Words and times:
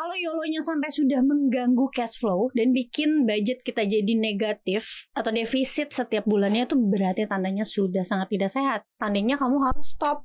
kalau 0.00 0.16
YOLO-nya 0.16 0.64
sampai 0.64 0.88
sudah 0.88 1.20
mengganggu 1.20 1.84
cash 1.92 2.16
flow 2.16 2.48
dan 2.56 2.72
bikin 2.72 3.28
budget 3.28 3.60
kita 3.60 3.84
jadi 3.84 4.16
negatif 4.16 5.12
atau 5.12 5.28
defisit 5.28 5.92
setiap 5.92 6.24
bulannya 6.24 6.64
itu 6.64 6.72
berarti 6.72 7.28
tandanya 7.28 7.68
sudah 7.68 8.00
sangat 8.00 8.32
tidak 8.32 8.48
sehat. 8.48 8.88
Tandanya 8.96 9.36
kamu 9.36 9.60
harus 9.60 9.92
stop. 9.92 10.24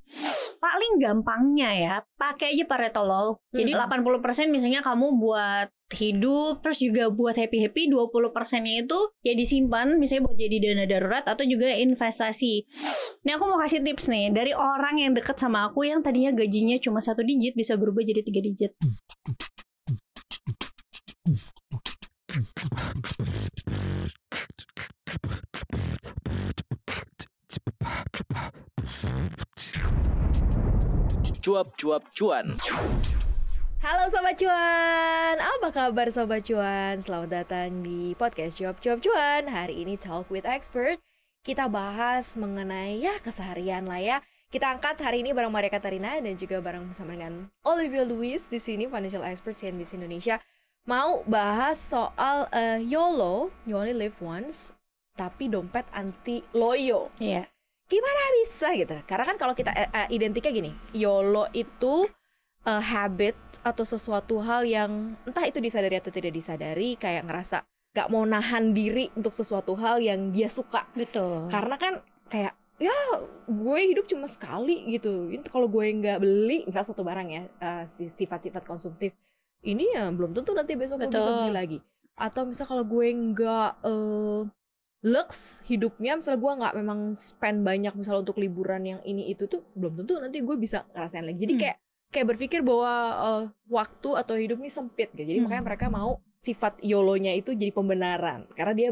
Paling 0.64 0.96
gampangnya 1.04 1.70
ya, 1.76 1.96
pakai 2.16 2.56
aja 2.56 2.64
Pareto 2.64 3.04
Law. 3.04 3.36
Jadi 3.52 3.76
Hmm. 3.76 3.84
80% 3.92 4.48
misalnya 4.48 4.80
kamu 4.80 5.20
buat 5.20 5.68
hidup 5.94 6.66
terus 6.66 6.82
juga 6.82 7.14
buat 7.14 7.38
happy-happy 7.38 7.94
20 7.94 8.34
persennya 8.34 8.82
itu 8.82 8.98
ya 9.22 9.38
disimpan 9.38 10.02
misalnya 10.02 10.26
buat 10.26 10.38
jadi 10.42 10.58
dana 10.58 10.84
darurat 10.90 11.22
atau 11.30 11.46
juga 11.46 11.70
investasi 11.78 12.66
Ini 13.22 13.38
aku 13.38 13.46
mau 13.46 13.62
kasih 13.62 13.86
tips 13.86 14.10
nih 14.10 14.34
dari 14.34 14.54
orang 14.58 15.02
yang 15.02 15.14
deket 15.14 15.38
sama 15.38 15.70
aku 15.70 15.86
yang 15.86 16.02
tadinya 16.02 16.34
gajinya 16.34 16.78
cuma 16.82 17.06
satu 17.06 17.22
digit 17.22 17.54
bisa 17.54 17.78
berubah 17.78 18.02
jadi 18.02 18.26
tiga 18.26 18.42
digit. 18.42 18.74
Cuap-cuap 31.42 32.06
cuan. 32.14 32.54
Halo 33.82 34.06
Sobat 34.14 34.38
Cuan, 34.38 35.42
apa 35.42 35.74
kabar 35.74 36.14
Sobat 36.14 36.46
Cuan? 36.46 37.02
Selamat 37.02 37.42
datang 37.42 37.82
di 37.82 38.14
podcast 38.14 38.62
Cuap 38.62 38.78
Cuap 38.78 39.02
Cuan 39.02 39.50
Hari 39.50 39.82
ini 39.82 39.98
Talk 39.98 40.30
with 40.30 40.46
Expert 40.46 41.02
Kita 41.42 41.66
bahas 41.66 42.38
mengenai 42.38 43.02
ya 43.02 43.18
keseharian 43.18 43.90
lah 43.90 43.98
ya 43.98 44.18
Kita 44.54 44.78
angkat 44.78 45.02
hari 45.02 45.26
ini 45.26 45.34
bareng 45.34 45.50
Maria 45.50 45.74
Katarina 45.74 46.22
dan 46.22 46.38
juga 46.38 46.62
bareng 46.62 46.86
bersama 46.86 47.18
dengan 47.18 47.50
Olivia 47.66 48.06
Louis 48.06 48.46
di 48.46 48.62
sini 48.62 48.86
Financial 48.86 49.26
Expert 49.26 49.58
CNBC 49.58 49.98
Indonesia 49.98 50.38
Mau 50.86 51.26
bahas 51.26 51.82
soal 51.82 52.46
eh, 52.54 52.78
YOLO, 52.86 53.50
you 53.66 53.74
only 53.74 53.94
live 53.94 54.14
once 54.22 54.70
Tapi 55.18 55.50
dompet 55.50 55.90
anti 55.90 56.46
loyo 56.54 57.10
Iya. 57.18 57.50
gimana 57.86 58.22
bisa 58.42 58.74
gitu 58.74 58.98
karena 59.06 59.26
kan 59.30 59.38
kalau 59.38 59.54
kita 59.54 59.70
eh, 59.70 60.10
identiknya 60.10 60.50
gini 60.50 60.72
YOLO 60.92 61.46
itu 61.54 62.10
eh, 62.66 62.82
habit 62.82 63.38
atau 63.62 63.86
sesuatu 63.86 64.42
hal 64.42 64.66
yang 64.66 65.14
entah 65.22 65.46
itu 65.46 65.62
disadari 65.62 65.98
atau 65.98 66.10
tidak 66.10 66.34
disadari 66.34 66.98
kayak 66.98 67.30
ngerasa 67.30 67.62
gak 67.94 68.10
mau 68.10 68.26
nahan 68.26 68.74
diri 68.74 69.14
untuk 69.14 69.32
sesuatu 69.32 69.78
hal 69.78 70.02
yang 70.02 70.34
dia 70.34 70.50
suka 70.50 70.90
Betul. 70.98 71.46
karena 71.48 71.78
kan 71.78 71.94
kayak 72.28 72.54
ya 72.82 72.94
gue 73.46 73.80
hidup 73.88 74.10
cuma 74.10 74.26
sekali 74.28 74.82
gitu 74.90 75.30
Itu 75.30 75.48
kalau 75.48 75.70
gue 75.70 75.86
nggak 75.86 76.20
beli 76.20 76.66
misal 76.66 76.82
suatu 76.84 77.06
barang 77.06 77.28
ya 77.30 77.42
si- 77.86 78.10
sifat-sifat 78.12 78.66
konsumtif 78.66 79.14
ini 79.66 79.92
ya 79.92 80.08
belum 80.14 80.32
tentu 80.32 80.54
nanti 80.54 80.78
besok 80.78 81.02
gue 81.02 81.10
bisa 81.10 81.32
beli 81.44 81.54
lagi 81.54 81.78
atau 82.16 82.48
misal 82.48 82.66
kalau 82.70 82.86
gue 82.86 83.06
nggak 83.12 83.72
eh, 83.84 84.42
lux 85.06 85.62
hidupnya 85.68 86.18
misalnya 86.18 86.40
gue 86.40 86.52
nggak 86.64 86.74
memang 86.80 87.00
spend 87.14 87.62
banyak 87.62 87.94
misalnya 87.94 88.22
untuk 88.26 88.38
liburan 88.40 88.82
yang 88.82 89.00
ini 89.04 89.30
itu 89.30 89.46
tuh 89.46 89.62
belum 89.76 90.02
tentu 90.02 90.18
nanti 90.18 90.40
gue 90.40 90.56
bisa 90.56 90.88
ngerasain 90.96 91.26
lagi 91.26 91.40
jadi 91.44 91.54
Hmm. 91.54 91.62
kayak 91.62 91.78
kayak 92.10 92.28
berpikir 92.32 92.60
bahwa 92.64 92.92
eh, 93.20 93.44
waktu 93.68 94.10
atau 94.16 94.34
hidup 94.40 94.58
ini 94.64 94.72
sempit 94.72 95.12
gitu 95.14 95.28
jadi 95.28 95.44
Hmm. 95.44 95.50
makanya 95.50 95.64
mereka 95.66 95.86
mau 95.92 96.22
sifat 96.40 96.78
YOLO-nya 96.80 97.34
itu 97.34 97.58
jadi 97.58 97.74
pembenaran 97.74 98.46
karena 98.54 98.74
dia 98.78 98.90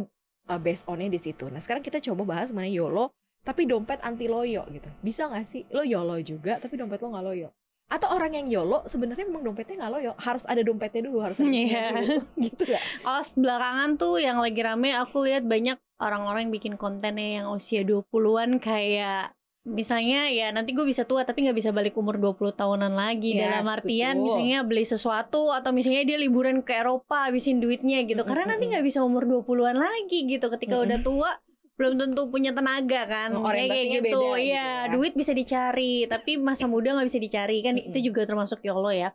uh, 0.49 0.57
based 0.57 0.83
on-nya 0.89 1.05
di 1.07 1.21
situ. 1.21 1.45
Nah, 1.53 1.61
sekarang 1.61 1.85
kita 1.85 2.01
coba 2.01 2.35
bahas 2.35 2.49
mengenai 2.49 2.73
YOLO 2.73 3.13
tapi 3.45 3.69
dompet 3.69 4.01
anti 4.01 4.25
loyo 4.25 4.65
gitu. 4.73 4.89
Bisa 5.05 5.29
nggak 5.29 5.45
sih 5.45 5.61
lo 5.69 5.85
YOLO 5.85 6.17
juga 6.25 6.57
tapi 6.57 6.81
dompet 6.81 6.97
lo 7.05 7.13
nggak 7.13 7.25
loyo? 7.29 7.53
Atau 7.93 8.09
orang 8.09 8.33
yang 8.33 8.49
YOLO 8.49 8.81
sebenarnya 8.85 9.21
memang 9.23 9.45
dompetnya 9.45 9.77
nggak 9.79 9.91
loyo, 9.91 10.11
harus 10.17 10.43
ada 10.43 10.59
dompetnya 10.59 11.05
dulu, 11.05 11.21
harus 11.21 11.37
ada 11.37 11.45
Iya. 11.45 11.83
dulu 11.93 12.25
gitu 12.49 12.63
ya. 12.65 12.81
Kalau 12.99 13.21
belakangan 13.37 13.89
tuh 13.95 14.17
yang 14.17 14.41
lagi 14.41 14.57
rame 14.59 14.89
aku 14.91 15.21
lihat 15.21 15.45
banyak 15.45 15.77
orang-orang 16.01 16.49
yang 16.49 16.53
bikin 16.53 16.73
kontennya 16.73 17.39
yang 17.39 17.47
usia 17.47 17.85
20-an 17.85 18.57
kayak 18.57 19.37
misalnya 19.63 20.27
ya 20.27 20.51
nanti 20.51 20.75
gue 20.75 20.83
bisa 20.83 21.07
tua 21.07 21.23
tapi 21.23 21.47
nggak 21.47 21.55
bisa 21.55 21.71
balik 21.71 21.95
umur 21.95 22.19
20 22.19 22.51
tahunan 22.51 22.91
lagi 22.91 23.31
Yes, 23.31 23.47
dalam 23.47 23.63
artian 23.71 24.13
betul. 24.13 24.25
misalnya 24.27 24.59
beli 24.59 24.83
sesuatu 24.83 25.55
atau 25.55 25.71
misalnya 25.71 26.03
dia 26.03 26.19
liburan 26.19 26.59
ke 26.59 26.75
Eropa 26.75 27.31
habisin 27.31 27.63
duitnya 27.63 28.03
gitu 28.03 28.19
Mm, 28.19 28.27
karena 28.27 28.43
mm, 28.43 28.51
nanti 28.51 28.63
nggak 28.67 28.83
bisa 28.83 28.99
umur 28.99 29.23
20-an 29.23 29.79
lagi 29.79 30.27
gitu 30.27 30.51
ketika 30.51 30.75
Mm, 30.75 30.83
udah 30.83 30.99
tua 30.99 31.29
belum 31.73 31.97
tentu 31.97 32.29
punya 32.29 32.53
tenaga 32.53 33.09
kan. 33.09 33.29
Misalnya 33.33 33.67
kayak 33.73 33.87
gitu. 33.89 34.03
beda 34.03 34.13
gitu 34.13 34.21
iya 34.37 34.67
ya. 34.87 34.91
duit 34.93 35.13
bisa 35.17 35.33
dicari 35.33 36.05
tapi 36.05 36.37
masa 36.37 36.69
muda 36.69 36.93
nggak 36.93 37.07
bisa 37.09 37.19
dicari 37.21 37.57
kan. 37.65 37.73
Mm, 37.77 37.89
itu 37.89 37.97
mm. 37.99 38.05
juga 38.11 38.21
termasuk 38.29 38.61
YOLO 38.61 38.93
ya. 38.93 39.09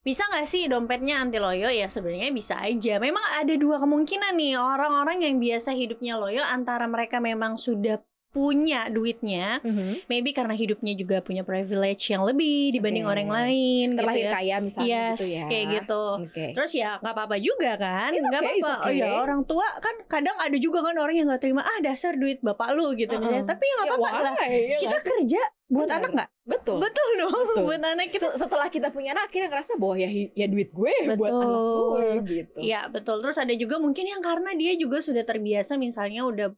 Bisa 0.00 0.24
nggak 0.24 0.46
sih 0.48 0.70
dompetnya 0.72 1.20
anti 1.20 1.36
loyo 1.36 1.68
ya 1.68 1.90
sebenarnya 1.92 2.32
bisa 2.32 2.56
aja. 2.64 2.96
Memang 2.96 3.20
ada 3.36 3.54
dua 3.60 3.76
kemungkinan 3.82 4.32
nih. 4.40 4.56
Orang-orang 4.56 5.20
yang 5.26 5.36
biasa 5.36 5.76
hidupnya 5.76 6.16
loyo 6.16 6.40
antara 6.40 6.88
mereka 6.88 7.20
memang 7.20 7.60
sudah 7.60 8.00
punya 8.30 8.86
duitnya 8.86 9.58
Mhm. 9.60 10.04
maybe 10.04 10.30
karena 10.30 10.52
hidupnya 10.52 10.92
juga 10.92 11.18
punya 11.18 11.40
privilege 11.42 12.06
yang 12.06 12.22
lebih 12.22 12.70
dibanding 12.70 13.02
Oke. 13.02 13.12
orang 13.14 13.28
lain 13.30 13.86
Terlahir 13.94 14.14
gitu 14.14 14.24
ya. 14.24 14.32
kaya 14.34 14.56
misalnya 14.58 14.88
yes 14.90 15.16
gitu 15.16 15.24
ya. 15.26 15.42
kayak 15.46 15.66
gitu 15.74 16.04
Oke. 16.20 16.46
Terus 16.52 16.72
ya 16.72 16.90
nggak 16.98 17.14
apa-apa 17.14 17.36
juga 17.38 17.70
kan, 17.74 18.10
nggak 18.10 18.28
okay, 18.36 18.58
apa-apa. 18.58 18.72
Oh 18.78 18.86
okay. 18.86 18.96
ya 18.96 19.08
orang 19.16 19.40
tua 19.44 19.66
kan 19.78 19.94
kadang 20.06 20.36
ada 20.36 20.56
juga 20.56 20.78
kan 20.82 20.94
orang 20.94 21.14
yang 21.14 21.26
nggak 21.26 21.40
terima 21.40 21.62
ah 21.62 21.78
dasar 21.80 22.14
duit 22.14 22.38
bapak 22.40 22.68
lu 22.72 22.92
gitu 22.94 23.10
Uh-uh. 23.10 23.22
misalnya. 23.22 23.46
Tapi 23.46 23.64
ya 23.64 23.74
nggak 23.74 23.88
Ya, 23.88 23.94
apa-apa 23.94 24.18
lah. 24.22 24.34
ya 24.46 24.78
Kita 24.78 24.96
sih? 24.96 25.06
kerja 25.08 25.40
buat 25.66 25.84
Bener. 25.84 25.98
anak 25.98 26.10
nggak? 26.14 26.28
betul. 26.44 26.76
Betul 26.78 27.08
dong. 27.18 27.32
Betul. 27.34 27.64
buat 27.66 27.82
anak 27.82 28.06
kita. 28.08 28.22
Se- 28.22 28.36
Setelah 28.38 28.68
kita 28.68 28.88
punya 28.88 29.12
anak 29.12 29.28
akhirnya 29.28 29.48
ngerasa 29.48 29.72
bahwa 29.74 29.96
ya 29.96 30.08
ya 30.32 30.46
duit 30.46 30.68
gue 30.70 30.92
buat 31.10 31.16
Betul. 31.18 31.40
anak 31.42 31.60
gue 31.64 32.06
gitu. 32.30 32.58
Iya 32.58 32.80
betul. 32.88 33.16
Terus 33.20 33.36
ada 33.36 33.54
juga 33.54 33.76
mungkin 33.76 34.04
yang 34.04 34.20
karena 34.20 34.52
dia 34.52 34.72
juga 34.74 34.98
sudah 34.98 35.22
terbiasa 35.22 35.76
misalnya 35.76 36.22
udah 36.22 36.48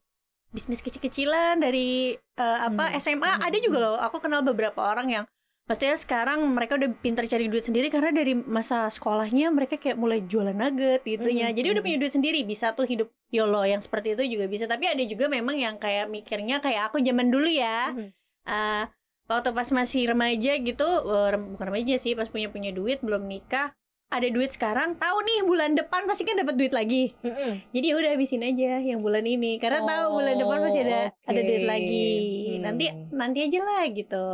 bisnis 0.50 0.82
kecil-kecilan 0.82 1.58
dari 1.58 2.14
eh, 2.16 2.58
apa 2.60 2.90
Hmm. 2.90 2.98
SMA. 2.98 3.30
Hmm. 3.38 3.46
Ada 3.46 3.58
juga 3.58 3.78
loh. 3.80 3.96
Aku 3.98 4.18
kenal 4.18 4.42
beberapa 4.42 4.82
orang 4.84 5.08
yang 5.10 5.24
Maksudnya 5.70 5.94
sekarang 6.02 6.42
mereka 6.50 6.74
udah 6.74 6.90
pintar 6.98 7.30
cari 7.30 7.46
duit 7.46 7.62
sendiri 7.62 7.94
karena 7.94 8.10
dari 8.10 8.34
masa 8.34 8.90
sekolahnya 8.90 9.54
mereka 9.54 9.78
kayak 9.78 9.94
mulai 10.02 10.18
jualan 10.26 10.50
nugget 10.50 11.06
gitu 11.06 11.30
ya. 11.30 11.46
Mhm, 11.46 11.54
Jadi 11.54 11.66
udah 11.70 11.78
mhm. 11.78 11.86
punya 11.86 11.98
duit 12.02 12.10
sendiri, 12.10 12.40
bisa 12.42 12.74
tuh 12.74 12.90
hidup 12.90 13.06
YOLO 13.30 13.62
yang 13.62 13.78
seperti 13.78 14.18
itu 14.18 14.34
juga 14.34 14.50
bisa. 14.50 14.66
Tapi 14.66 14.90
ada 14.90 14.98
juga 15.06 15.30
memang 15.30 15.54
yang 15.54 15.78
kayak 15.78 16.10
mikirnya 16.10 16.58
kayak 16.58 16.90
aku 16.90 16.98
zaman 16.98 17.30
dulu 17.30 17.46
ya. 17.46 17.94
Mhm. 17.94 18.10
eh, 18.50 18.84
waktu 19.30 19.54
pas 19.54 19.68
masih 19.70 20.10
remaja 20.10 20.58
gitu, 20.58 20.88
rem- 21.06 21.54
bukan 21.54 21.66
remaja 21.70 21.94
sih, 22.02 22.18
pas 22.18 22.26
punya 22.26 22.50
punya 22.50 22.74
duit 22.74 22.98
belum 22.98 23.30
nikah, 23.30 23.70
ada 24.10 24.26
duit 24.26 24.50
sekarang, 24.50 24.98
tahu 24.98 25.16
nih 25.22 25.46
bulan 25.46 25.78
depan 25.78 26.02
pasti 26.04 26.26
kan 26.26 26.34
dapat 26.34 26.58
duit 26.58 26.74
lagi. 26.74 27.14
Mhm. 27.22 27.70
Jadi 27.70 27.86
ya 27.86 27.94
udah 27.94 28.10
habisin 28.18 28.42
aja 28.42 28.82
yang 28.82 29.00
bulan 29.00 29.22
ini 29.22 29.62
karena 29.62 29.86
tahu 29.86 30.18
bulan 30.18 30.34
depan 30.34 30.56
Oh, 30.58 30.62
pasti 30.66 30.80
ada 30.82 31.00
ada 31.14 31.40
duit 31.40 31.62
lagi. 31.62 32.10
Hmm. 32.58 32.62
Nanti 32.66 32.84
nanti 33.14 33.38
aja 33.46 33.60
lah 33.62 33.82
gitu. 33.86 34.26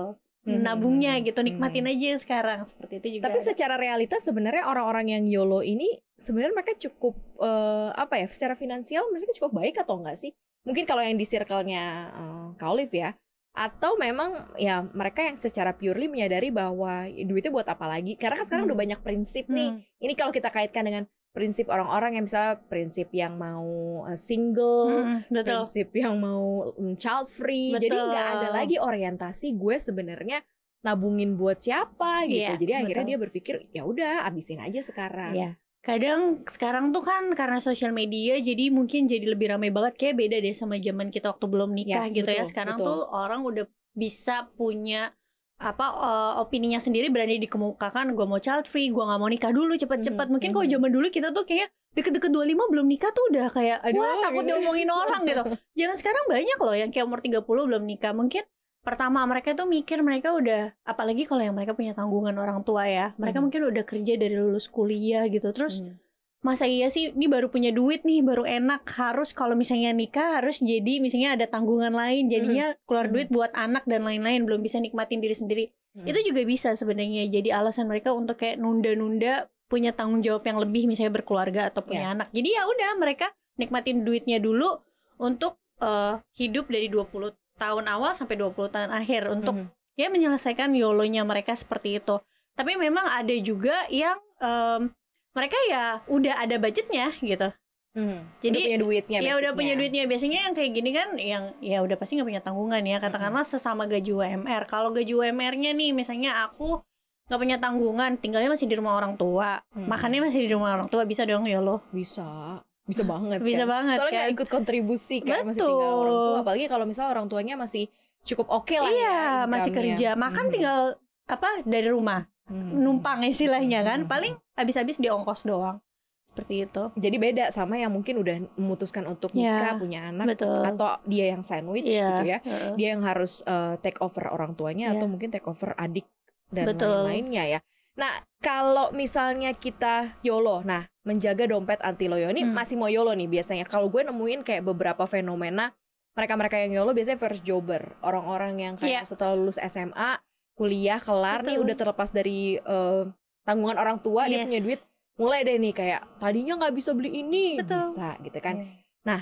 Hmm. 0.47 0.63
Nabungnya 0.63 1.19
gitu, 1.21 1.43
nikmatin 1.43 1.85
Hmm. 1.85 1.93
aja 1.93 2.05
yang 2.17 2.23
sekarang 2.23 2.61
seperti 2.65 3.03
itu 3.05 3.09
juga. 3.21 3.29
Tapi 3.29 3.39
ada. 3.43 3.47
secara 3.53 3.75
realitas 3.77 4.25
sebenarnya 4.25 4.65
orang-orang 4.65 5.13
yang 5.13 5.23
YOLO 5.29 5.61
ini 5.61 6.01
sebenarnya 6.17 6.55
mereka 6.57 6.73
cukup 6.81 7.19
eh, 7.43 7.91
apa 7.93 8.17
ya? 8.17 8.27
Secara 8.33 8.57
finansial 8.57 9.05
mereka 9.13 9.37
cukup 9.37 9.61
baik 9.61 9.77
atau 9.77 10.01
enggak 10.01 10.17
sih? 10.17 10.33
Mungkin 10.65 10.89
kalau 10.89 11.05
yang 11.05 11.19
di 11.21 11.27
circle-nya 11.29 11.85
eh, 12.17 12.47
Kak 12.57 12.69
Olive 12.73 12.95
ya. 12.97 13.11
Atau 13.57 13.97
memang 13.97 14.53
ya 14.55 14.85
mereka 14.93 15.25
yang 15.25 15.35
secara 15.35 15.73
purely 15.73 16.07
menyadari 16.07 16.53
bahwa 16.53 17.09
duitnya 17.09 17.49
buat 17.49 17.65
apa 17.65 17.89
lagi? 17.89 18.13
Karena 18.15 18.37
kan 18.37 18.45
sekarang 18.45 18.69
Hmm. 18.69 18.77
udah 18.77 18.81
banyak 18.85 19.01
prinsip 19.01 19.49
nih. 19.49 19.73
Hmm. 19.73 19.81
Ini 19.97 20.13
kalau 20.13 20.29
kita 20.29 20.53
kaitkan 20.53 20.85
dengan 20.85 21.09
prinsip 21.33 21.69
orang-orang 21.69 22.17
yang 22.17 22.25
misalnya 22.25 22.61
prinsip 22.65 23.09
yang 23.13 23.37
mau 23.37 23.65
eh, 24.09 24.17
single, 24.17 24.89
Hmm, 24.93 25.19
betul. 25.29 25.65
prinsip 25.65 25.89
yang 25.93 26.17
mau 26.17 26.73
mm, 26.73 26.97
child 26.97 27.29
free. 27.29 27.73
Jadi 27.73 27.93
Betul. 27.93 28.09
nggak 28.09 28.27
ada 28.37 28.49
lagi 28.53 28.77
orientasi 28.77 29.53
gue 29.53 29.77
sebenarnya 29.77 30.45
nabungin 30.81 31.35
buat 31.35 31.57
siapa 31.59 32.25
gitu. 32.25 32.41
Iya, 32.41 32.57
Jadi 32.57 32.73
akhirnya 32.73 33.05
betul. 33.05 33.11
dia 33.11 33.19
berpikir 33.19 33.55
ya 33.73 33.83
udah 33.85 34.25
abisin 34.25 34.61
aja 34.61 34.81
sekarang. 34.81 35.33
Iya. 35.33 35.51
Kadang 35.87 36.43
sekarang 36.45 36.91
tuh 36.91 36.99
kan 37.01 37.31
karena 37.33 37.63
sosial 37.63 37.95
media 37.95 38.43
jadi 38.43 38.75
mungkin 38.75 39.07
jadi 39.07 39.23
lebih 39.31 39.55
ramai 39.55 39.71
banget 39.71 39.95
kayak 39.95 40.19
beda 40.19 40.43
deh 40.43 40.51
sama 40.51 40.75
zaman 40.77 41.15
kita 41.15 41.31
waktu 41.31 41.47
belum 41.47 41.71
nikah 41.71 42.11
Yes, 42.11 42.17
gitu 42.17 42.27
ya. 42.27 42.43
betul, 42.43 42.51
Sekarang 42.51 42.77
betul. 42.77 42.89
tuh 42.91 43.01
orang 43.07 43.41
udah 43.47 43.65
bisa 43.95 44.51
punya 44.53 45.15
apa 45.57 45.87
eh, 45.89 46.33
opininya 46.37 46.77
sendiri 46.77 47.09
berani 47.09 47.41
dikemukakan 47.41 48.13
gue 48.13 48.27
mau 48.29 48.37
child 48.37 48.67
free 48.67 48.93
gue 48.93 49.01
nggak 49.01 49.17
mau 49.17 49.31
nikah 49.31 49.49
dulu 49.49 49.73
cepet-cepet 49.73 50.27
Mhm, 50.27 50.33
mungkin 50.37 50.51
kalau 50.53 50.67
mhm. 50.67 50.73
zaman 50.75 50.91
dulu 50.93 51.07
kita 51.09 51.33
tuh 51.33 51.49
kayak 51.49 51.71
deket-deket 51.97 52.29
25 52.29 52.69
belum 52.69 52.85
nikah 52.85 53.09
tuh 53.09 53.25
udah 53.33 53.49
kayak 53.49 53.79
Aduh, 53.81 53.97
wah 53.97 54.21
takut 54.21 54.45
gitu. 54.45 54.51
diomongin 54.53 54.91
orang 54.93 55.23
gitu 55.25 55.41
zaman 55.81 55.97
sekarang 55.97 56.25
banyak 56.29 56.59
loh 56.61 56.77
yang 56.77 56.91
kayak 56.93 57.09
umur 57.09 57.25
30 57.25 57.41
belum 57.41 57.83
nikah 57.89 58.13
mungkin 58.13 58.45
pertama 58.87 59.27
mereka 59.27 59.51
tuh 59.53 59.67
mikir 59.67 59.99
mereka 60.01 60.31
udah 60.31 60.71
apalagi 60.87 61.27
kalau 61.27 61.43
yang 61.43 61.59
mereka 61.59 61.75
punya 61.75 61.91
tanggungan 61.91 62.39
orang 62.39 62.63
tua 62.63 62.87
ya 62.87 63.11
mereka 63.19 63.43
Mhm. 63.43 63.45
mungkin 63.51 63.63
udah 63.67 63.83
kerja 63.83 64.15
dari 64.15 64.39
lulus 64.39 64.71
kuliah 64.71 65.27
gitu 65.27 65.51
terus 65.51 65.83
Hmm. 65.83 65.99
masa 66.39 66.71
iya 66.71 66.87
sih 66.87 67.11
ini 67.11 67.27
baru 67.27 67.51
punya 67.51 67.75
duit 67.75 68.07
nih 68.07 68.23
baru 68.23 68.47
enak 68.47 68.87
harus 68.95 69.35
kalau 69.35 69.59
misalnya 69.59 69.91
nikah 69.91 70.39
harus 70.39 70.63
jadi 70.63 71.03
misalnya 71.03 71.35
ada 71.35 71.51
tanggungan 71.51 71.91
lain 71.91 72.31
jadinya 72.31 72.79
keluar 72.87 73.11
Mhm. 73.11 73.13
duit 73.13 73.29
buat 73.29 73.51
anak 73.51 73.83
dan 73.91 74.07
lain-lain 74.07 74.47
belum 74.47 74.63
bisa 74.63 74.79
nikmatin 74.79 75.19
diri 75.19 75.35
sendiri 75.35 75.65
Hmm. 75.99 76.07
itu 76.07 76.23
juga 76.23 76.47
bisa 76.47 76.71
sebenarnya 76.73 77.27
jadi 77.27 77.59
alasan 77.59 77.91
mereka 77.91 78.15
untuk 78.15 78.39
kayak 78.39 78.63
nunda-nunda 78.63 79.51
punya 79.67 79.91
tanggung 79.91 80.23
jawab 80.23 80.47
yang 80.47 80.63
lebih 80.63 80.87
misalnya 80.87 81.11
berkeluarga 81.11 81.75
atau 81.75 81.83
punya 81.83 82.15
anak. 82.15 82.31
Jadi 82.31 82.55
ya 82.55 82.63
udah 82.63 83.03
mereka 83.03 83.27
nikmatin 83.59 84.07
duitnya 84.07 84.39
dulu 84.39 84.79
untuk 85.19 85.59
eh, 85.77 86.15
hidup 86.39 86.71
dari 86.71 86.87
20 86.87 87.35
tahun 87.57 87.85
awal 87.89 88.13
sampai 88.13 88.37
20 88.37 88.69
tahun 88.69 88.93
akhir 88.93 89.29
untuk 89.29 89.57
Mhm. 89.57 89.67
ya 89.97 90.07
menyelesaikan 90.09 90.77
YOLO-nya 90.77 91.25
mereka 91.25 91.57
seperti 91.57 91.99
itu. 91.99 92.21
Tapi 92.53 92.77
memang 92.77 93.05
ada 93.05 93.33
juga 93.41 93.75
yang 93.89 94.17
em, 94.37 94.93
mereka 95.33 95.57
ya 95.69 96.01
udah 96.09 96.41
ada 96.41 96.57
budgetnya 96.57 97.13
gitu. 97.21 97.49
Mhm. 97.97 98.45
Jadi, 98.45 98.57
udah 98.57 98.69
punya 98.69 98.81
duitnya 98.81 99.19
ya 99.25 99.33
udah 99.41 99.53
punya 99.57 99.73
duitnya. 99.73 100.05
Biasanya 100.05 100.39
yang 100.49 100.53
kayak 100.53 100.71
gini 100.77 100.91
kan 100.93 101.09
yang 101.17 101.45
ya 101.65 101.81
udah 101.81 101.97
pasti 101.97 102.21
nggak 102.21 102.29
punya 102.29 102.43
tanggungan 102.45 102.85
ya. 102.85 103.01
Katakanlah 103.01 103.45
sesama 103.45 103.89
gaji 103.89 104.13
UMR. 104.13 104.69
Kalau 104.69 104.93
gaji 104.93 105.17
UMR-nya 105.17 105.73
nih 105.73 105.97
misalnya 105.97 106.45
aku 106.45 106.85
nggak 107.27 107.41
punya 107.41 107.57
tanggungan, 107.59 108.21
tinggalnya 108.21 108.53
masih 108.53 108.69
di 108.69 108.77
rumah 108.77 109.01
orang 109.01 109.17
tua, 109.17 109.59
Mhm. 109.73 109.89
makannya 109.89 110.21
masih 110.29 110.45
di 110.45 110.51
rumah 110.53 110.77
orang 110.77 110.87
tua 110.87 111.03
bisa 111.09 111.25
dong 111.27 111.49
YOLO. 111.49 111.83
bisa 111.91 112.61
bisa 112.87 113.03
banget 113.03 113.39
Bisa 113.41 113.63
kan? 113.63 113.73
banget 113.73 113.97
soalnya 113.97 114.07
kan. 114.09 114.19
nggak 114.21 114.33
ikut 114.33 114.49
kontribusi 114.49 115.17
kan 115.21 115.43
masih 115.43 115.61
tinggal 115.61 115.75
Betul. 115.83 116.01
orang 116.01 116.19
tua 116.23 116.39
apalagi 116.41 116.65
kalau 116.67 116.85
misalnya 116.85 117.11
orang 117.13 117.27
tuanya 117.27 117.55
masih 117.55 117.85
cukup 118.23 118.47
oke 118.49 118.75
lah 118.75 118.89
ya 118.89 118.97
Iya, 118.97 119.19
masih 119.45 119.71
income-nya. 119.71 119.95
kerja. 119.95 120.09
Makan 120.17 120.45
Mhm. 120.45 120.53
tinggal 120.53 120.79
apa 121.27 121.49
dari 121.63 121.89
rumah, 121.89 122.21
Mhm. 122.47 122.71
numpang 122.77 123.19
istilahnya 123.25 123.81
kan. 123.83 123.99
Mhm. 124.01 124.09
Paling 124.09 124.35
habis-habis 124.53 124.97
di 124.97 125.07
ongkos 125.07 125.43
doang. 125.43 125.83
Seperti 126.27 126.55
itu. 126.63 126.83
jadi 126.95 127.17
beda 127.17 127.45
sama 127.49 127.75
yang 127.75 127.89
mungkin 127.89 128.19
udah 128.19 128.37
memutuskan 128.55 129.07
untuk 129.07 129.33
nikah 129.33 129.73
Ya, 129.73 129.75
punya 129.75 130.01
anak 130.07 130.37
betul. 130.37 130.61
atau 130.61 131.01
dia 131.03 131.33
yang 131.33 131.41
sandwich 131.41 131.89
Iya. 131.89 131.97
gitu 132.13 132.23
ya 132.27 132.39
heeh. 132.45 132.73
dia 132.77 132.89
yang 132.93 133.01
harus 133.01 133.41
uh, 133.43 133.81
take 133.81 133.97
over 133.99 134.29
orang 134.29 134.53
tuanya 134.53 134.93
Iya. 134.93 135.01
atau 135.01 135.07
mungkin 135.09 135.33
take 135.33 135.49
over 135.49 135.73
adik 135.75 136.05
dan 136.47 136.69
lain-lainnya 136.69 137.45
ya. 137.49 137.61
Nah, 137.97 138.13
kalau 138.39 138.93
misalnya 138.93 139.57
kita 139.57 140.21
YOLO, 140.21 140.61
nah 140.63 140.85
menjaga 141.03 141.49
dompet 141.49 141.81
anti 141.81 142.07
loyo 142.07 142.29
ini 142.29 142.45
Hmm. 142.45 142.53
masih 142.53 142.77
mau 142.77 142.87
YOLO 142.87 143.17
nih 143.17 143.29
biasanya. 143.31 143.65
Kalau 143.65 143.89
gue 143.89 144.05
nemuin 144.05 144.45
kayak 144.45 144.63
beberapa 144.63 145.09
fenomena 145.09 145.73
mereka-mereka 146.13 146.57
yang 146.61 146.73
YOLO 146.77 146.93
biasanya 146.93 147.17
first 147.17 147.41
jobber, 147.43 147.97
orang-orang 148.01 148.57
yang 148.57 148.75
kayak 148.77 149.05
Iya. 149.05 149.09
setelah 149.09 149.37
lulus 149.37 149.57
SMA, 149.57 150.17
kuliah 150.53 150.97
kelar 150.97 151.45
nih 151.45 151.57
Betul. 151.57 151.65
udah 151.69 151.77
terlepas 151.77 152.09
dari 152.11 152.57
eh, 152.57 153.03
tanggungan 153.45 153.77
orang 153.77 154.01
tua, 154.01 154.25
dia 154.25 154.41
Yes. 154.41 154.47
punya 154.49 154.61
duit, 154.61 154.81
mulai 155.17 155.41
deh 155.45 155.57
nih 155.57 155.73
kayak 155.73 156.01
tadinya 156.17 156.57
nggak 156.57 156.75
bisa 156.75 156.91
beli 156.93 157.21
ini, 157.21 157.61
Betul. 157.61 157.81
bisa 157.81 158.17
gitu 158.21 158.39
kan 158.41 158.57
Iya. 158.61 159.19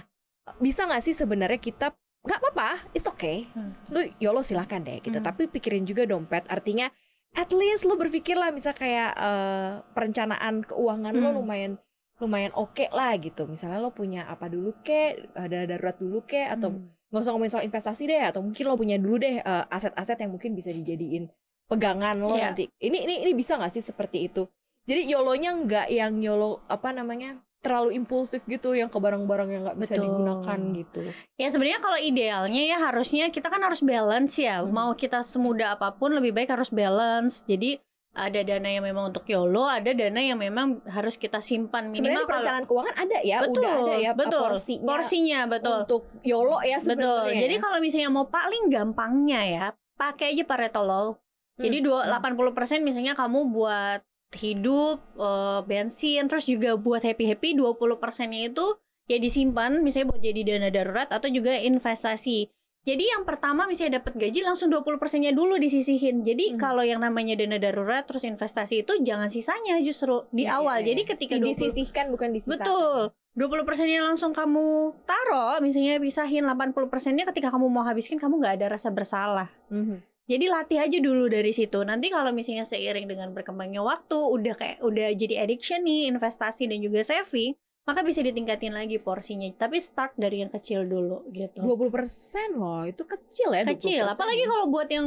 bisa 0.60 0.84
nggak 0.84 1.02
sih 1.02 1.14
sebenarnya 1.14 1.58
kita 1.58 1.94
nggak 2.24 2.38
apa-apa, 2.40 2.88
it's 2.92 3.04
okay. 3.04 3.48
Hmm. 3.52 3.76
Lu 3.92 4.00
YOLO 4.16 4.40
silahkan 4.40 4.80
deh 4.80 4.96
gitu. 4.98 5.18
Hmm. 5.20 5.26
Tapi 5.26 5.44
pikirin 5.44 5.84
juga 5.84 6.08
dompet. 6.08 6.48
Artinya 6.48 6.88
at 7.34 7.50
least 7.50 7.82
lu 7.84 7.94
berpikir 7.94 8.34
lah 8.34 8.50
misal 8.50 8.72
kayak 8.72 9.10
eh, 9.12 9.72
perencanaan 9.92 10.62
keuangan 10.62 11.12
lo 11.12 11.30
Hmm. 11.30 11.38
lumayan 11.38 11.72
lumayan 12.16 12.54
oke 12.54 12.86
lah 12.90 13.18
gitu. 13.18 13.44
Misalnya 13.44 13.78
lo 13.78 13.90
punya 13.90 14.22
apa 14.24 14.46
dulu 14.46 14.70
kek, 14.80 15.34
ada 15.34 15.66
darurat 15.66 15.98
dulu 15.98 16.22
kek 16.22 16.46
atau 16.48 16.70
Hmm. 16.70 16.94
nggak 17.10 17.20
usah 17.20 17.30
ngomongin 17.30 17.52
soal 17.52 17.66
investasi 17.66 18.02
deh 18.06 18.22
atau 18.22 18.40
mungkin 18.40 18.64
lo 18.64 18.74
punya 18.74 18.96
dulu 18.96 19.18
deh 19.18 19.38
eh, 19.38 19.64
aset-aset 19.68 20.18
yang 20.18 20.30
mungkin 20.30 20.54
bisa 20.54 20.70
dijadiin 20.70 21.26
pegangan 21.66 22.16
lo 22.18 22.34
Iya. 22.34 22.54
nanti. 22.54 22.70
Ini 22.78 22.98
ini 23.02 23.14
ini 23.22 23.32
bisa 23.34 23.58
nggak 23.58 23.72
sih 23.72 23.82
seperti 23.82 24.26
itu? 24.26 24.46
Jadi 24.84 25.08
YOLO-nya 25.08 25.50
nggak 25.58 25.86
yang 25.90 26.20
YOLO 26.20 26.62
apa 26.68 26.92
namanya 26.92 27.40
terlalu 27.64 27.96
impulsif 27.96 28.44
gitu 28.44 28.76
yang 28.76 28.92
ke 28.92 29.00
barang-barang 29.00 29.48
yang 29.48 29.62
nggak 29.64 29.78
bisa 29.80 29.96
Betul. 29.96 30.04
digunakan 30.04 30.58
gitu. 30.76 31.00
Ya 31.40 31.48
sebenarnya 31.48 31.80
kalau 31.80 31.96
idealnya 31.96 32.62
ya 32.68 32.76
harusnya 32.76 33.32
kita 33.32 33.48
kan 33.48 33.64
harus 33.64 33.80
balance 33.80 34.36
ya. 34.36 34.60
Mhm. 34.60 34.68
Mau 34.68 34.92
kita 34.92 35.24
semudah 35.24 35.80
apa 35.80 35.96
pun 35.96 36.12
lebih 36.12 36.36
baik 36.36 36.52
harus 36.52 36.68
balance. 36.68 37.40
Jadi 37.48 37.80
ada 38.14 38.46
dana 38.46 38.70
yang 38.70 38.86
memang 38.86 39.10
untuk 39.10 39.26
YOLO, 39.26 39.66
ada 39.66 39.90
dana 39.90 40.20
yang 40.22 40.38
memang 40.38 40.78
harus 40.86 41.18
kita 41.18 41.42
simpan 41.42 41.90
Sebenarnya 41.90 41.98
minimal 41.98 42.22
di 42.22 42.30
perencanaan 42.30 42.64
keuangan 42.70 42.94
ada 42.94 43.18
ya, 43.26 43.36
udah 43.42 43.72
ada 43.74 43.94
ya 43.98 44.10
betul. 44.14 44.38
porsinya 44.46 44.86
Porsinya 44.86 45.40
betul. 45.50 45.76
untuk 45.82 46.02
YOLO 46.22 46.62
ya 46.62 46.78
Betul. 46.78 46.94
sebenarnya. 46.94 47.40
Jadi 47.42 47.54
kalau 47.58 47.78
misalnya 47.82 48.10
mau 48.14 48.26
paling 48.30 48.70
gampangnya 48.70 49.40
ya, 49.42 49.66
pakai 49.98 50.30
aja 50.30 50.46
Pareto 50.46 50.86
Law. 50.86 51.18
Jadi 51.58 51.82
Hmm. 51.82 51.86
dua 51.90 52.00
Hmm. 52.06 52.10
80% 52.14 52.86
misalnya 52.86 53.18
kamu 53.18 53.50
buat 53.50 54.06
hidup, 54.32 55.04
eh, 55.14 55.60
bensin, 55.64 56.26
terus 56.26 56.44
juga 56.44 56.74
buat 56.74 57.04
happy-happy 57.04 57.54
20%-nya 57.54 58.48
itu 58.48 58.66
ya 59.04 59.20
disimpan 59.20 59.84
misalnya 59.84 60.16
buat 60.16 60.22
jadi 60.24 60.40
dana 60.42 60.68
darurat 60.72 61.08
atau 61.12 61.28
juga 61.28 61.52
investasi. 61.54 62.48
Jadi 62.84 63.04
yang 63.08 63.24
pertama 63.24 63.64
misalnya 63.64 64.04
dapat 64.04 64.12
gaji 64.20 64.44
langsung 64.44 64.68
20%-nya 64.68 65.32
dulu 65.32 65.56
disisihin. 65.56 66.20
Jadi 66.20 66.52
Hmm. 66.52 66.60
kalau 66.60 66.84
yang 66.84 67.00
namanya 67.00 67.32
dana 67.32 67.56
darurat 67.56 68.04
terus 68.04 68.28
investasi 68.28 68.84
itu 68.84 68.92
jangan 69.00 69.32
sisanya 69.32 69.80
justru 69.80 70.28
di 70.28 70.44
Ya, 70.44 70.60
awal. 70.60 70.84
ya, 70.84 70.92
ya. 70.92 70.92
Jadi 70.92 71.02
ketika 71.16 71.34
Si 71.36 71.40
20 71.40 71.48
disisihkan 71.72 72.12
bukan 72.12 72.36
disisakan. 72.36 72.60
Betul. 72.60 73.00
20%-nya 73.34 74.04
langsung 74.04 74.30
kamu 74.30 74.94
taruh, 75.08 75.58
misalnya 75.58 75.96
pisahin 75.98 76.44
80%-nya 76.44 77.24
ketika 77.32 77.48
kamu 77.50 77.66
mau 77.66 77.82
habiskan 77.82 78.20
kamu 78.20 78.38
nggak 78.38 78.54
ada 78.62 78.66
rasa 78.76 78.92
bersalah. 78.92 79.48
Mhm. 79.72 80.13
Jadi 80.24 80.48
latih 80.48 80.80
aja 80.80 80.98
dulu 81.04 81.28
dari 81.28 81.52
situ. 81.52 81.84
Nanti 81.84 82.08
kalau 82.08 82.32
misalnya 82.32 82.64
seiring 82.64 83.04
dengan 83.04 83.28
berkembangnya 83.36 83.84
waktu, 83.84 84.16
udah 84.16 84.54
kayak 84.56 84.78
udah 84.80 85.12
jadi 85.12 85.44
addiction 85.44 85.84
nih, 85.84 86.08
investasi 86.08 86.64
dan 86.64 86.80
juga 86.80 87.04
saving, 87.04 87.52
maka 87.84 88.00
bisa 88.00 88.24
ditingkatin 88.24 88.72
lagi 88.72 88.96
porsinya. 88.96 89.52
Tapi 89.52 89.76
start 89.84 90.16
dari 90.16 90.40
yang 90.40 90.48
kecil 90.48 90.88
dulu 90.88 91.28
gitu. 91.28 91.60
20% 91.60 92.56
loh, 92.56 92.88
itu 92.88 93.04
kecil 93.04 93.52
ya. 93.52 93.68
Kecil, 93.68 94.08
20%. 94.08 94.16
apalagi 94.16 94.44
kalau 94.48 94.64
buat 94.72 94.88
yang 94.88 95.06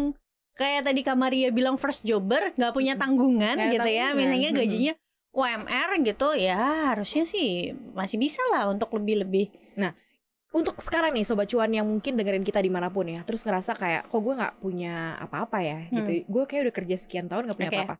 kayak 0.53 0.85
tadi 0.85 1.01
Kamaria 1.01 1.49
bilang 1.49 1.81
first 1.81 2.05
jobber, 2.05 2.53
nggak 2.53 2.73
punya 2.77 2.93
tanggungan 2.93 3.57
ada 3.57 3.73
gitu 3.73 3.89
ya. 3.89 4.13
tanggungan. 4.13 4.21
Misalnya 4.21 4.49
Mhm. 4.53 4.57
gajinya 4.61 4.93
UMR 5.33 5.89
gitu, 6.05 6.27
ya 6.37 6.61
harusnya 6.93 7.25
sih 7.25 7.73
masih 7.97 8.21
bisa 8.21 8.41
lah 8.53 8.69
untuk 8.69 8.93
lebih-lebih. 8.93 9.49
Untuk 10.55 10.79
sekarang 10.79 11.11
nih 11.11 11.27
Sobat 11.27 11.51
Cuan 11.51 11.69
yang 11.69 11.83
mungkin 11.83 12.15
dengerin 12.15 12.41
kita 12.41 12.63
di 12.63 12.71
mana 12.71 12.87
pun 12.87 13.03
ya 13.03 13.19
Terus 13.27 13.43
ngerasa 13.43 13.75
kayak 13.75 14.07
kok 14.07 14.19
gue 14.19 14.33
gak 14.33 14.55
punya 14.57 15.19
apa-apa 15.19 15.59
ya? 15.59 15.79
Gitu. 15.91 16.23
Gue 16.25 16.43
kayak 16.47 16.71
udah 16.71 16.75
kerja 16.75 16.95
sekian 16.95 17.27
tahun 17.27 17.51
gak 17.51 17.57
punya 17.59 17.69
Hmm. 17.69 17.79
Apa-apa. 17.83 17.95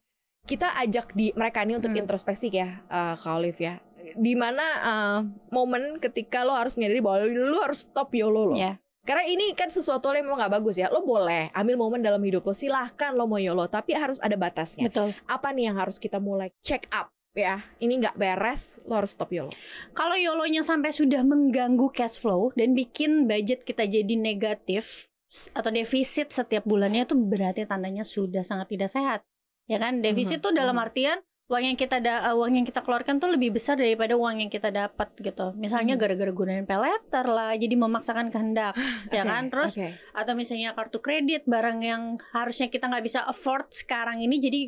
Kita 0.48 0.68
ajak 0.80 1.12
di 1.12 1.36
mereka 1.36 1.68
ini 1.68 1.76
untuk 1.76 1.92
Hmm. 1.92 2.00
introspeksi 2.00 2.48
ya 2.48 2.80
uh, 2.88 3.20
Kak 3.20 3.34
Olive 3.36 3.60
ya. 3.60 3.74
Di 4.16 4.34
mana 4.34 4.66
uh, 4.80 5.20
momen 5.52 6.00
ketika 6.00 6.48
lo 6.48 6.56
harus 6.56 6.80
menyadari 6.80 7.04
bahwa 7.04 7.28
lo 7.28 7.60
harus 7.60 7.84
stop 7.84 8.16
YOLO 8.16 8.54
lo 8.54 8.56
Ya. 8.56 8.80
Karena 9.04 9.24
ini 9.24 9.56
kan 9.56 9.68
sesuatu 9.68 10.12
yang 10.12 10.24
memang 10.28 10.48
gak 10.48 10.56
bagus 10.58 10.80
ya. 10.80 10.88
Lo 10.88 11.04
boleh 11.04 11.52
ambil 11.52 11.76
momen 11.76 12.00
dalam 12.00 12.24
hidup 12.24 12.44
lo 12.44 12.52
Silahkan 12.52 13.12
lo 13.12 13.28
mau 13.28 13.40
YOLO 13.40 13.68
Tapi 13.68 13.92
harus 13.92 14.20
ada 14.24 14.40
batasnya. 14.40 14.88
Betul. 14.88 15.12
Apa 15.28 15.52
nih 15.52 15.68
yang 15.68 15.78
harus 15.80 16.00
kita 16.00 16.20
mulai 16.20 16.56
check 16.64 16.88
up 16.92 17.12
ya 17.38 17.62
Ini 17.78 18.02
gak 18.02 18.18
beres 18.18 18.82
Lo 18.90 18.98
harus 18.98 19.14
stop 19.14 19.30
YOLO 19.30 19.54
Kalau 19.94 20.18
YOLO-nya 20.18 20.66
sampai 20.66 20.90
sudah 20.90 21.22
mengganggu 21.22 21.94
cash 21.94 22.18
flow 22.18 22.50
dan 22.58 22.74
bikin 22.74 23.30
budget 23.30 23.62
kita 23.62 23.86
jadi 23.86 24.18
negatif 24.18 25.08
atau 25.52 25.70
defisit 25.70 26.32
setiap 26.32 26.64
bulannya 26.64 27.04
itu 27.04 27.16
berarti 27.16 27.68
tandanya 27.68 28.08
sudah 28.08 28.48
sangat 28.48 28.72
tidak 28.72 28.90
sehat. 28.92 29.20
Ya 29.68 29.76
kan? 29.76 30.00
Defisit 30.00 30.40
Mhm, 30.40 30.46
tuh 30.48 30.54
dalam 30.56 30.80
artian 30.80 31.20
uang 31.48 31.64
yang 31.64 31.78
kita 31.80 32.04
da- 32.04 32.28
uh, 32.28 32.36
uang 32.36 32.60
yang 32.60 32.66
kita 32.68 32.84
keluarkan 32.84 33.24
tuh 33.24 33.32
lebih 33.32 33.56
besar 33.56 33.80
daripada 33.80 34.20
uang 34.20 34.44
yang 34.44 34.52
kita 34.52 34.68
dapat 34.68 35.16
gitu. 35.16 35.56
Misalnya 35.56 35.96
Mhm. 35.96 36.02
gara-gara 36.04 36.32
gunain 36.32 36.66
pay 36.68 36.76
letter 36.76 37.24
lah, 37.24 37.56
jadi 37.56 37.72
memaksakan 37.72 38.28
kehendak, 38.28 38.76
ya 39.16 39.24
kan? 39.24 39.48
Terus 39.48 39.80
oke. 39.80 39.88
atau 40.12 40.34
misalnya 40.36 40.76
kartu 40.76 41.00
kredit 41.00 41.48
barang 41.48 41.80
yang 41.80 42.02
harusnya 42.36 42.68
kita 42.68 42.92
nggak 42.92 43.00
bisa 43.02 43.24
afford 43.24 43.72
sekarang 43.72 44.20
ini 44.20 44.38
jadi 44.38 44.60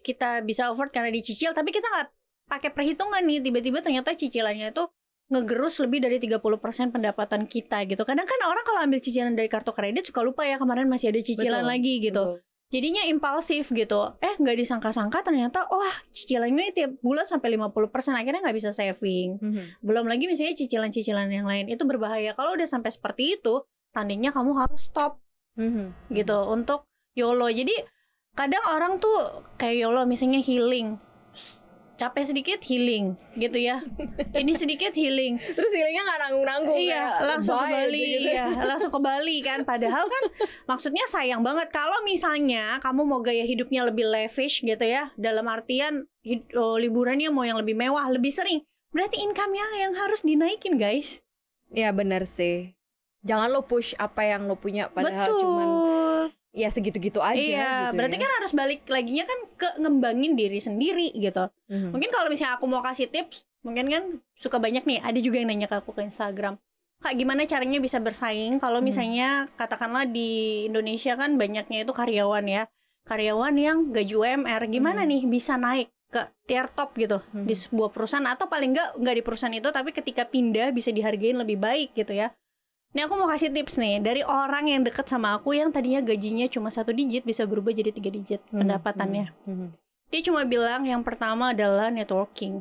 kita 0.00 0.40
bisa 0.40 0.72
afford 0.72 0.88
karena 0.88 1.12
dicicil 1.12 1.52
tapi 1.52 1.68
kita 1.68 1.84
nggak 1.84 2.08
pakai 2.48 2.70
perhitungan 2.72 3.20
nih 3.22 3.40
tiba-tiba 3.40 3.80
ternyata 3.80 4.12
cicilannya 4.12 4.72
itu 4.72 4.84
ngegerus 5.28 5.80
lebih 5.80 6.04
dari 6.04 6.16
30% 6.16 6.92
pendapatan 6.92 7.44
kita 7.44 7.84
gitu. 7.84 8.04
Kadang 8.04 8.24
kan 8.24 8.40
orang 8.44 8.64
kalau 8.64 8.80
ambil 8.80 9.00
cicilan 9.00 9.32
dari 9.32 9.48
kartu 9.48 9.72
kredit 9.72 10.04
suka 10.04 10.20
lupa 10.20 10.44
ya 10.44 10.56
kemarin 10.56 10.88
masih 10.88 11.08
ada 11.08 11.20
cicilan 11.20 11.64
Betul, 11.64 11.72
lagi 11.72 11.94
gitu. 12.00 12.24
Betul. 12.36 12.51
Jadinya 12.72 13.04
impulsif 13.04 13.68
gitu. 13.68 14.16
Eh 14.24 14.32
nggak 14.40 14.56
disangka-sangka 14.56 15.20
ternyata 15.20 15.68
wah 15.68 15.92
cicilannya 16.08 16.72
tiap 16.72 16.96
bulan 17.04 17.28
sampai 17.28 17.60
50% 17.60 18.16
akhirnya 18.16 18.40
nggak 18.40 18.56
bisa 18.56 18.72
saving. 18.72 19.36
Mhm. 19.36 19.84
Belum 19.84 20.08
lagi 20.08 20.24
misalnya 20.24 20.56
cicilan-cicilan 20.56 21.28
yang 21.28 21.44
lain 21.44 21.68
itu 21.68 21.84
berbahaya. 21.84 22.32
Kalau 22.32 22.56
udah 22.56 22.64
sampai 22.64 22.88
seperti 22.88 23.36
itu, 23.36 23.60
tandanya 23.92 24.32
kamu 24.32 24.56
harus 24.56 24.88
stop 24.88 25.20
Mhm. 25.60 26.16
gitu 26.16 26.48
untuk 26.48 26.88
YOLO. 27.12 27.52
Jadi 27.52 27.76
kadang 28.32 28.64
orang 28.72 28.96
tuh 28.96 29.44
kayak 29.60 29.76
YOLO 29.84 30.08
misalnya 30.08 30.40
healing. 30.40 30.96
Capek 32.00 32.24
sedikit 32.34 32.58
healing 32.64 33.14
gitu 33.36 33.58
ya. 33.60 33.84
Ini 34.34 34.52
sedikit 34.56 34.92
healing. 34.96 35.38
Terus 35.56 35.72
healingnya 35.72 36.02
nggak 36.02 36.20
nanggung-nanggung 36.26 36.78
iya, 36.80 37.20
kayak 37.20 37.28
langsung 37.28 37.56
ke 37.56 37.64
lebay 37.64 37.74
Bali. 37.76 38.00
aja 38.00 38.06
gitu. 38.06 38.30
Iya, 38.32 38.46
langsung 38.66 38.90
ke 38.90 39.00
Bali 39.00 39.36
kan. 39.44 39.58
Padahal 39.62 40.04
kan 40.08 40.24
maksudnya 40.66 41.04
sayang 41.06 41.42
banget 41.44 41.68
kalau 41.70 41.98
misalnya 42.02 42.80
kamu 42.80 43.02
mau 43.06 43.20
gaya 43.20 43.44
hidupnya 43.44 43.86
lebih 43.86 44.08
lavish 44.08 44.64
gitu 44.64 44.84
ya. 44.84 45.12
Dalam 45.14 45.46
artian 45.46 46.08
oh, 46.58 46.76
liburannya 46.80 47.28
mau 47.30 47.44
yang 47.44 47.60
lebih 47.60 47.76
mewah, 47.76 48.08
lebih 48.10 48.34
sering. 48.34 48.64
Berarti 48.92 49.24
income-nya 49.24 49.88
yang 49.88 49.96
harus 49.96 50.20
dinaikin, 50.20 50.76
guys. 50.76 51.24
Iya 51.72 51.96
benar 51.96 52.28
sih. 52.28 52.76
Jangan 53.24 53.48
lo 53.48 53.64
push 53.64 53.96
apa 53.96 54.26
yang 54.28 54.44
lo 54.44 54.58
punya 54.58 54.92
padahal 54.92 55.32
Betul. 55.32 55.40
cuman 55.40 55.68
ya 56.52 56.68
segitu-gitu 56.68 57.18
aja 57.24 57.40
iya, 57.40 57.72
gitu 57.88 57.96
berarti 57.96 58.16
ya. 58.16 58.22
kan 58.22 58.30
harus 58.36 58.52
balik 58.52 58.84
laginya 58.84 59.24
kan 59.24 59.38
ke 59.56 59.68
ngembangin 59.80 60.36
diri 60.36 60.60
sendiri 60.60 61.08
gitu. 61.16 61.48
Mhm. 61.72 61.96
Mungkin 61.96 62.10
kalau 62.12 62.28
misalnya 62.28 62.60
aku 62.60 62.68
mau 62.68 62.84
kasih 62.84 63.08
tips, 63.08 63.48
mungkin 63.64 63.88
kan 63.88 64.02
suka 64.36 64.60
banyak 64.60 64.84
nih, 64.84 65.00
ada 65.00 65.16
juga 65.18 65.40
yang 65.40 65.48
nanya 65.48 65.66
ke 65.66 65.80
aku 65.80 65.96
ke 65.96 66.04
Instagram. 66.04 66.60
Kak, 67.02 67.18
gimana 67.18 67.48
caranya 67.48 67.80
bisa 67.80 67.98
bersaing 67.98 68.60
kalau 68.60 68.78
Hmm. 68.78 68.86
misalnya 68.86 69.28
katakanlah 69.56 70.06
di 70.06 70.68
Indonesia 70.68 71.16
kan 71.16 71.34
banyaknya 71.34 71.82
itu 71.82 71.92
karyawan 71.96 72.46
ya. 72.46 72.68
Karyawan 73.02 73.54
yang 73.58 73.78
gaji 73.90 74.14
UMR, 74.14 74.62
gimana 74.70 75.02
Hmm. 75.02 75.10
nih 75.10 75.22
bisa 75.26 75.58
naik 75.58 75.90
ke 76.12 76.20
tier 76.44 76.68
top 76.68 76.92
gitu 76.94 77.24
Hmm. 77.32 77.48
di 77.48 77.56
sebuah 77.56 77.88
perusahaan 77.90 78.28
atau 78.28 78.44
paling 78.46 78.76
enggak 78.76 79.00
enggak 79.00 79.16
di 79.16 79.22
perusahaan 79.24 79.56
itu 79.56 79.64
tapi 79.72 79.96
ketika 79.96 80.28
pindah 80.28 80.68
bisa 80.70 80.92
dihargain 80.92 81.40
lebih 81.40 81.56
baik 81.56 81.96
gitu 81.96 82.12
ya. 82.12 82.30
Nih 82.92 83.08
aku 83.08 83.16
mau 83.16 83.24
kasih 83.24 83.48
tips 83.48 83.80
nih 83.80 84.04
dari 84.04 84.20
orang 84.20 84.68
yang 84.68 84.84
deket 84.84 85.08
sama 85.08 85.32
aku 85.32 85.56
yang 85.56 85.72
tadinya 85.72 86.04
gajinya 86.04 86.44
cuma 86.44 86.68
satu 86.68 86.92
digit 86.92 87.24
bisa 87.24 87.48
berubah 87.48 87.72
jadi 87.72 87.88
tiga 87.88 88.12
digit 88.12 88.40
Mhm. 88.52 88.60
pendapatannya. 88.60 89.26
Mhm. 89.48 89.68
Dia 90.12 90.20
cuma 90.28 90.44
bilang 90.44 90.84
yang 90.84 91.00
pertama 91.00 91.56
adalah 91.56 91.88
networking. 91.88 92.60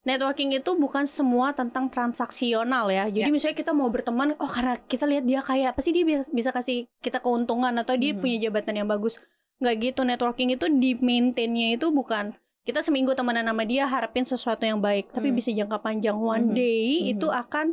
Networking 0.00 0.54
itu 0.54 0.70
bukan 0.78 1.04
semua 1.04 1.52
tentang 1.52 1.90
transaksional 1.90 2.88
ya. 2.88 3.10
Jadi 3.10 3.26
Ya. 3.26 3.34
misalnya 3.34 3.58
kita 3.58 3.74
mau 3.74 3.90
berteman, 3.90 4.32
oh 4.38 4.48
karena 4.48 4.78
kita 4.80 5.04
lihat 5.04 5.26
dia 5.26 5.42
kayak 5.42 5.76
apa 5.76 5.80
sih 5.82 5.92
dia 5.92 6.06
bisa, 6.06 6.24
bisa 6.30 6.50
kasih 6.50 6.88
kita 7.02 7.20
keuntungan 7.20 7.74
atau 7.74 7.98
dia 7.98 8.14
Mhm. 8.14 8.20
punya 8.22 8.36
jabatan 8.40 8.80
yang 8.80 8.88
bagus. 8.88 9.18
Nggak 9.60 9.76
gitu 9.82 10.00
networking 10.06 10.56
itu 10.56 10.66
di 10.72 10.96
maintainnya 10.96 11.76
itu 11.76 11.90
bukan 11.90 12.32
kita 12.62 12.80
seminggu 12.80 13.12
temenan 13.12 13.44
sama 13.44 13.66
dia 13.66 13.84
harapin 13.84 14.22
sesuatu 14.22 14.62
yang 14.62 14.78
baik, 14.78 15.10
tapi 15.10 15.28
Hmm. 15.28 15.36
bisa 15.36 15.50
jangka 15.50 15.82
panjang. 15.82 16.16
One 16.16 16.48
Mhm. 16.48 16.56
day 16.56 16.86
Mhm. 17.02 17.08
itu 17.18 17.26
akan 17.28 17.66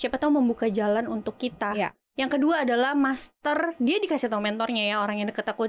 siapa 0.00 0.16
tahu 0.16 0.40
membuka 0.40 0.64
jalan 0.72 1.04
untuk 1.12 1.36
kita. 1.36 1.76
Ya. 1.76 1.92
Yang 2.16 2.40
kedua 2.40 2.64
adalah 2.64 2.96
master. 2.96 3.76
Dia 3.76 4.00
dikasih 4.00 4.32
tahu 4.32 4.40
mentornya 4.40 4.88
ya 4.88 4.96
orang 5.04 5.20
yang 5.20 5.28
deket 5.28 5.44
aku 5.44 5.68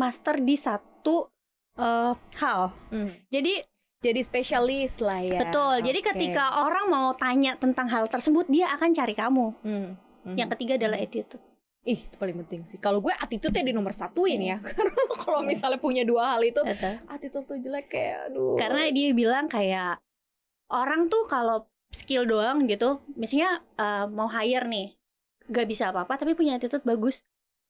master 0.00 0.40
di 0.40 0.56
satu 0.56 1.28
eh, 1.76 2.16
hal. 2.40 2.72
Mhm. 2.88 3.28
Jadi 3.28 3.54
jadi 4.00 4.20
spesialis 4.24 5.04
lah 5.04 5.20
ya 5.20 5.44
betul. 5.44 5.84
Jadi 5.84 6.00
ketika 6.00 6.64
orang 6.64 6.88
mau 6.88 7.12
tanya 7.12 7.52
tentang 7.60 7.84
hal 7.92 8.08
tersebut, 8.08 8.48
dia 8.48 8.72
akan 8.72 8.96
cari 8.96 9.12
kamu. 9.12 9.46
Mhm. 9.60 9.88
Mhm. 10.24 10.36
Yang 10.40 10.48
ketiga 10.56 10.72
adalah 10.80 10.96
attitude. 10.96 11.44
ih 11.80 11.96
itu 11.96 12.12
paling 12.20 12.36
penting 12.44 12.60
sih 12.68 12.76
kalau 12.76 13.00
gue 13.00 13.08
attitude 13.08 13.56
ya 13.56 13.64
di 13.64 13.72
nomor 13.72 13.96
satuin 13.96 14.36
ya 14.36 14.60
karena 14.68 14.92
kalau 15.16 15.40
misalnya 15.40 15.80
punya 15.80 16.04
dua 16.04 16.36
hal 16.36 16.44
itu 16.44 16.60
attitude 17.08 17.48
tuh 17.48 17.56
jelek 17.56 17.88
kayak 17.88 18.28
aduh 18.28 18.52
Karena 18.60 18.92
dia 18.92 19.16
bilang 19.16 19.48
kayak 19.48 19.96
orang 20.68 21.08
tuh 21.08 21.24
kalau 21.24 21.64
skill 21.90 22.24
doang 22.24 22.64
gitu, 22.64 23.02
misalnya 23.12 23.62
eh, 23.74 24.06
mau 24.06 24.26
hire 24.26 24.66
nih, 24.66 24.88
gak 25.46 25.66
bisa 25.66 25.90
apa-apa 25.90 26.16
tapi 26.16 26.32
punya 26.32 26.54
attitude 26.54 26.82
bagus, 26.82 27.22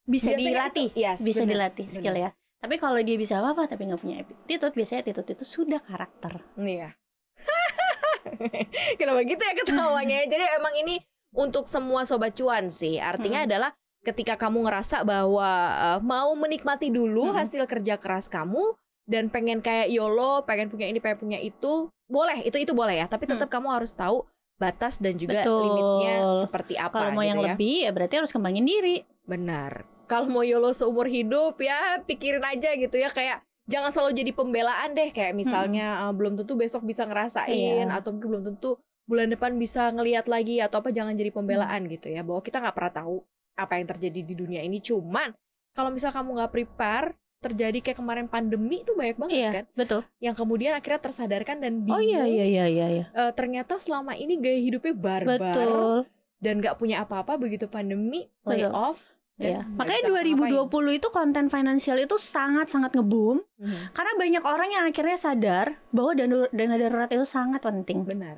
bisa 0.05 0.33
Biasanya 0.33 0.45
dilatih, 0.47 0.89
itu- 0.89 1.01
yes, 1.01 1.19
bisa 1.21 1.43
bener, 1.43 1.53
dilatih 1.57 1.87
skill 1.89 2.17
ya. 2.17 2.31
Tapi 2.61 2.77
kalau 2.77 3.01
dia 3.01 3.17
bisa 3.17 3.41
apa-apa 3.41 3.65
tapi 3.67 3.89
nggak 3.89 4.01
punya 4.01 4.17
attitude, 4.21 4.73
biasanya 4.73 5.01
attitude 5.03 5.33
itu 5.33 5.45
sudah 5.47 5.81
karakter. 5.81 6.45
Iya. 6.55 6.93
Kenapa 9.01 9.21
gitu 9.25 9.41
ya 9.41 9.55
ketawanya? 9.57 10.19
Jadi 10.33 10.45
emang 10.55 10.75
ini 10.77 11.01
untuk 11.33 11.65
semua 11.65 12.05
sobat 12.05 12.37
cuan 12.37 12.69
sih. 12.69 13.01
Artinya 13.01 13.45
Hmm. 13.45 13.49
adalah 13.49 13.71
ketika 14.01 14.37
kamu 14.37 14.65
ngerasa 14.65 15.05
bahwa 15.05 15.49
uh, 15.73 15.99
mau 16.01 16.33
menikmati 16.35 16.89
dulu 16.89 17.33
Hmm. 17.33 17.37
hasil 17.37 17.65
kerja 17.65 17.97
keras 17.97 18.29
kamu 18.29 18.77
dan 19.05 19.29
pengen 19.29 19.61
kayak 19.61 19.89
YOLO, 19.89 20.45
pengen 20.45 20.69
punya 20.69 20.85
ini, 20.85 21.01
pengen 21.01 21.19
punya 21.19 21.39
itu, 21.41 21.89
boleh. 22.11 22.43
Itu 22.43 22.59
itu 22.59 22.73
boleh 22.73 22.99
ya. 22.99 23.07
Tapi 23.07 23.25
tetap 23.25 23.47
kamu 23.49 23.71
harus 23.71 23.91
tahu 23.91 24.27
batas 24.57 24.99
dan 24.99 25.15
juga 25.15 25.41
Hmm. 25.41 25.47
Betul. 25.47 25.63
limitnya 25.65 26.15
seperti 26.43 26.75
apa 26.77 26.93
Kalau 26.93 27.11
mau 27.11 27.23
gitu 27.23 27.31
yang 27.31 27.39
ya. 27.39 27.45
lebih 27.49 27.77
ya 27.81 27.91
berarti 27.91 28.15
harus 28.19 28.29
kembangin 28.29 28.67
diri. 28.67 28.97
Benar. 29.25 29.73
Kalau 30.05 30.27
mau 30.27 30.43
YOLO 30.43 30.75
seumur 30.75 31.07
hidup 31.07 31.57
ya 31.57 32.03
pikirin 32.03 32.43
aja 32.43 32.75
gitu 32.75 32.93
ya 32.95 33.09
kayak 33.09 33.41
jangan 33.65 33.89
selalu 33.89 34.11
jadi 34.17 34.33
pembelaan 34.33 34.91
deh 34.91 35.09
kayak 35.09 35.31
misalnya 35.33 36.03
uh, 36.03 36.13
belum 36.13 36.35
tentu 36.35 36.59
besok 36.59 36.83
bisa 36.83 37.07
ngerasain 37.07 37.87
Iya. 37.87 37.95
atau 37.95 38.11
mungkin 38.11 38.29
belum 38.29 38.45
tentu 38.51 38.75
bulan 39.07 39.31
depan 39.31 39.55
bisa 39.55 39.87
ngelihat 39.89 40.27
lagi 40.27 40.59
atau 40.59 40.83
apa 40.83 40.91
jangan 40.91 41.15
jadi 41.15 41.31
pembelaan 41.31 41.87
gitu 41.87 42.11
ya 42.11 42.21
bahwa 42.21 42.43
kita 42.43 42.59
nggak 42.59 42.75
pernah 42.75 42.91
tahu 42.93 43.17
apa 43.55 43.73
yang 43.75 43.87
terjadi 43.87 44.21
di 44.21 44.35
dunia 44.35 44.61
ini 44.61 44.79
cuman 44.79 45.31
kalau 45.71 45.89
misal 45.89 46.11
kamu 46.11 46.37
nggak 46.37 46.51
prepare 46.51 47.15
terjadi 47.41 47.79
kayak 47.81 47.99
kemarin 47.99 48.27
pandemi 48.27 48.81
itu 48.81 48.93
banyak 48.93 49.17
banget 49.17 49.33
Iya, 49.35 49.51
kan 49.51 49.65
betul. 49.75 50.01
yang 50.19 50.35
kemudian 50.35 50.73
akhirnya 50.73 51.01
tersadarkan 51.01 51.57
dan 51.59 51.73
bingung 51.81 51.97
Oh 51.97 52.05
iya 52.05 52.25
iya 52.25 52.45
iya 52.45 52.65
iya 52.67 52.87
iya. 52.91 53.05
eh, 53.09 53.33
ternyata 53.33 53.77
selama 53.77 54.13
ini 54.13 54.37
gaya 54.37 54.61
hidupnya 54.61 54.93
barbar 54.93 55.41
Betul. 55.41 55.97
dan 56.39 56.55
nggak 56.61 56.77
punya 56.77 57.01
apa-apa 57.01 57.35
begitu 57.35 57.65
pandemi 57.65 58.29
lay 58.45 58.61
Betul. 58.61 58.73
off 58.73 59.01
dan 59.35 59.41
Iya. 59.41 59.57
nggak 59.59 59.73
Makanya 59.73 59.97
bisa 59.99 60.11
ngapa-ngapain. 60.13 60.69
2020 60.69 60.93
itu 60.95 61.09
konten 61.09 61.45
finansial 61.49 61.99
itu 61.99 62.17
sangat-sangat 62.17 62.93
ngeboom 62.93 63.39
Mhm. 63.57 63.81
karena 63.91 64.13
banyak 64.15 64.45
orang 64.45 64.69
yang 64.71 64.85
akhirnya 64.85 65.17
sadar 65.17 65.67
bahwa 65.89 66.13
dana, 66.13 66.45
dana 66.51 66.75
darurat 66.77 67.09
itu 67.09 67.25
sangat 67.25 67.61
penting. 67.61 68.05
Benar, 68.05 68.37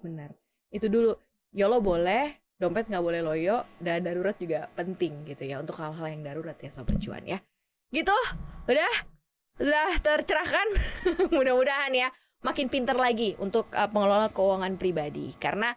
benar. 0.00 0.30
Itu 0.68 0.86
dulu. 0.86 1.18
YOLO 1.50 1.80
boleh, 1.80 2.30
dompet 2.54 2.86
nggak 2.86 3.00
boleh 3.00 3.20
loyo, 3.20 3.64
dan 3.78 4.00
darurat 4.00 4.36
juga 4.36 4.70
penting 4.72 5.24
gitu 5.24 5.42
ya 5.42 5.56
untuk 5.56 5.74
hal-hal 5.76 6.06
yang 6.06 6.22
darurat 6.22 6.54
ya 6.54 6.68
sobat 6.68 7.00
cuan 7.00 7.24
ya. 7.24 7.42
Gitu, 7.90 8.16
udah, 8.66 8.92
udah 9.62 9.90
tercerahkan. 10.02 10.66
Mudah-mudahan 11.36 11.92
ya 11.94 12.08
makin 12.44 12.70
pinter 12.70 12.94
lagi 12.94 13.34
untuk 13.42 13.70
uh, 13.74 13.90
pengelola 13.90 14.30
keuangan 14.30 14.78
pribadi. 14.78 15.34
Karena 15.38 15.74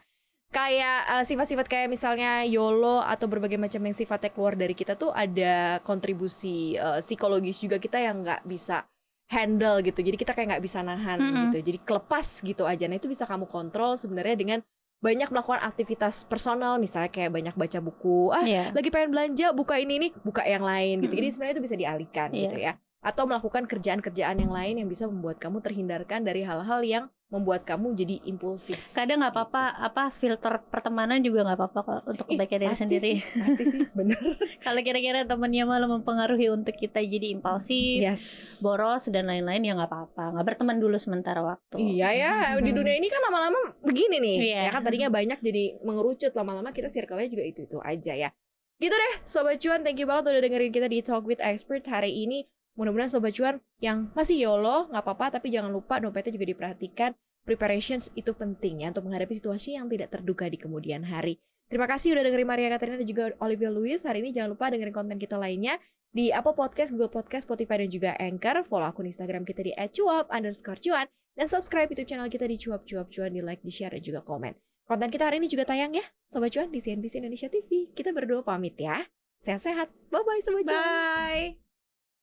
kayak 0.50 1.00
uh, 1.06 1.24
sifat-sifat 1.26 1.66
kayak 1.70 1.88
misalnya 1.90 2.42
YOLO 2.46 3.02
atau 3.02 3.30
berbagai 3.30 3.58
macam 3.58 3.82
yang 3.86 3.94
sifatnya 3.94 4.30
keluar 4.34 4.58
dari 4.58 4.74
kita 4.74 4.98
tuh 4.98 5.14
ada 5.14 5.78
kontribusi 5.86 6.74
uh, 6.74 6.98
psikologis 6.98 7.62
juga 7.62 7.78
kita 7.78 8.02
yang 8.02 8.26
nggak 8.26 8.42
bisa 8.46 8.86
handle 9.30 9.78
gitu. 9.86 10.02
Jadi 10.02 10.16
kita 10.18 10.34
kayak 10.34 10.58
nggak 10.58 10.64
bisa 10.66 10.82
nahan 10.82 11.18
Mm-mm. 11.22 11.38
gitu. 11.50 11.58
Jadi 11.70 11.78
kelepas 11.86 12.26
gitu 12.42 12.66
aja. 12.66 12.84
Nah 12.90 12.98
itu 12.98 13.06
bisa 13.06 13.24
kamu 13.24 13.46
kontrol 13.46 13.94
sebenarnya 13.94 14.34
dengan 14.34 14.58
banyak 15.00 15.28
melakukan 15.28 15.60
aktivitas 15.60 16.24
personal 16.24 16.76
misalnya 16.76 17.08
kayak 17.08 17.32
banyak 17.32 17.54
baca 17.56 17.78
buku 17.80 18.28
ah 18.30 18.44
Iya. 18.44 18.68
lagi 18.70 18.88
pengen 18.88 19.10
belanja 19.10 19.46
buka 19.50 19.76
ini 19.76 19.96
nih 19.98 20.12
buka 20.20 20.44
yang 20.44 20.60
lain 20.60 21.00
gitu 21.00 21.12
jadi 21.12 21.24
Mm-mm. 21.24 21.34
sebenarnya 21.34 21.54
itu 21.56 21.64
bisa 21.64 21.76
dialihkan 21.76 22.28
Iya. 22.30 22.40
gitu 22.44 22.56
ya 22.58 22.72
atau 23.00 23.24
melakukan 23.24 23.64
kerjaan-kerjaan 23.64 24.36
yang 24.38 24.52
lain 24.52 24.74
yang 24.76 24.88
bisa 24.88 25.08
membuat 25.08 25.40
kamu 25.40 25.58
terhindarkan 25.58 26.20
dari 26.20 26.44
hal-hal 26.44 26.84
yang 26.84 27.04
membuat 27.30 27.62
kamu 27.62 27.94
jadi 27.94 28.18
impulsif 28.26 28.74
Kadang 28.90 29.22
nggak 29.22 29.30
apa-apa 29.30 29.62
apa 29.78 30.10
filter 30.10 30.60
pertemanan 30.66 31.22
juga 31.22 31.46
nggak 31.46 31.56
apa-apa 31.56 31.80
kok 31.80 32.00
untuk 32.10 32.26
kebaikan 32.26 32.58
diri 32.58 32.68
pasti 32.68 32.82
sendiri. 32.84 33.10
sih, 33.14 33.18
pasti 33.38 33.62
sih 33.64 33.82
bener 33.98 34.18
Kalau 34.58 34.80
kira-kira 34.82 35.22
temennya 35.22 35.62
malah 35.62 35.86
mempengaruhi 35.86 36.50
untuk 36.50 36.74
kita 36.74 36.98
jadi 37.00 37.30
impulsif, 37.30 38.02
yes 38.02 38.22
boros 38.58 39.08
dan 39.08 39.24
lain-lain 39.24 39.62
ya 39.62 39.72
nggak 39.72 39.88
apa-apa. 39.88 40.36
Nggak 40.36 40.44
berteman 40.44 40.76
dulu 40.76 40.98
sementara 40.98 41.40
waktu. 41.40 41.78
Iya 41.78 42.08
ya, 42.12 42.32
di 42.58 42.68
Mhm. 42.68 42.76
dunia 42.76 42.94
ini 42.94 43.08
kan 43.08 43.22
lama-lama 43.22 43.78
begini 43.80 44.16
nih. 44.18 44.36
Iya. 44.50 44.60
Ya 44.66 44.70
kan 44.70 44.82
tadinya 44.82 45.08
banyak 45.08 45.38
jadi 45.38 45.80
mengerucut 45.80 46.34
lama-lama 46.34 46.68
kita 46.70 46.90
circle-nya 46.90 47.30
juga 47.30 47.44
itu-itu 47.46 47.78
aja 47.80 48.12
ya. 48.12 48.30
Gitu 48.76 48.90
deh, 48.90 49.14
Sobat 49.22 49.56
Cuan, 49.56 49.80
thank 49.80 49.96
you 49.96 50.04
banget 50.04 50.28
udah 50.28 50.42
dengerin 50.42 50.72
kita 50.72 50.88
di 50.88 50.98
Talk 51.00 51.24
with 51.24 51.38
Expert 51.38 51.86
hari 51.86 52.12
ini. 52.12 52.44
Mudah-mudahan 52.80 53.12
Sobat 53.12 53.36
Cuan 53.36 53.60
yang 53.84 54.08
masih 54.16 54.40
YOLO, 54.40 54.88
nggak 54.88 55.04
apa-apa, 55.04 55.36
tapi 55.36 55.52
jangan 55.52 55.68
lupa 55.68 56.00
dompetnya 56.00 56.32
juga 56.32 56.48
diperhatikan. 56.48 57.12
Preparations 57.44 58.08
itu 58.16 58.32
penting 58.32 58.80
ya 58.80 58.88
untuk 58.88 59.04
menghadapi 59.04 59.36
situasi 59.36 59.76
yang 59.76 59.92
tidak 59.92 60.16
terduga 60.16 60.48
di 60.48 60.56
kemudian 60.56 61.04
hari. 61.04 61.36
Terima 61.68 61.84
kasih 61.84 62.16
udah 62.16 62.24
dengerin 62.24 62.48
Maria 62.48 62.68
Katerina 62.72 62.96
dan 62.96 63.04
juga 63.04 63.36
Olivia 63.44 63.68
Louis. 63.68 64.00
Hari 64.00 64.24
ini 64.24 64.32
jangan 64.32 64.56
lupa 64.56 64.72
dengerin 64.72 64.96
konten 64.96 65.20
kita 65.20 65.36
lainnya 65.36 65.76
di 66.08 66.32
Apple 66.32 66.56
Podcast, 66.56 66.96
Google 66.96 67.12
Podcast, 67.12 67.44
Spotify, 67.44 67.84
dan 67.84 67.90
juga 67.92 68.10
Anchor. 68.16 68.64
Follow 68.64 68.88
akun 68.88 69.04
Instagram 69.04 69.44
kita 69.44 69.60
di 69.60 69.76
@cuap 69.76 70.32
underscore 70.32 70.80
cuan. 70.80 71.04
Dan 71.38 71.46
subscribe 71.46 71.86
YouTube 71.88 72.10
channel 72.10 72.26
kita 72.26 72.44
di 72.44 72.58
Cuap 72.58 72.82
Cuap 72.84 73.08
Cuan, 73.08 73.30
di 73.30 73.40
like, 73.40 73.62
di 73.62 73.70
share, 73.70 73.94
dan 73.94 74.02
juga 74.02 74.20
komen. 74.20 74.52
Konten 74.84 75.08
kita 75.08 75.30
hari 75.30 75.38
ini 75.38 75.46
juga 75.46 75.62
tayang 75.62 75.94
ya, 75.94 76.02
Sobat 76.26 76.50
Cuan 76.50 76.68
di 76.74 76.82
CNBC 76.82 77.22
Indonesia 77.22 77.46
TV. 77.46 77.94
Kita 77.94 78.10
berdua 78.10 78.42
pamit 78.42 78.74
ya. 78.74 79.06
Sehat-sehat. 79.38 79.88
Bye-bye 80.10 80.42
Sobat 80.42 80.66
Cuan. 80.66 80.82
Bye. 80.82 81.69